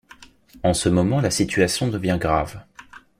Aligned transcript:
En 0.63 0.73
ce 0.73 0.89
moment 0.89 1.21
la 1.21 1.29
situation 1.29 1.87
devient 1.87 2.17
grave. 2.19 2.63